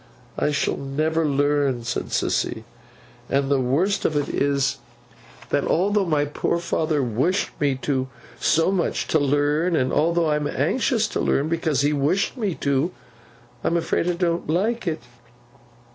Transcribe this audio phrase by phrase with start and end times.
[0.35, 2.63] I shall never learn,' said Sissy.
[3.29, 4.79] 'And the worst of all is,
[5.51, 7.77] that although my poor father wished me
[8.39, 12.35] so much to learn, and although I am so anxious to learn, because he wished
[12.35, 12.91] me to,
[13.63, 15.01] I am afraid I don't like it.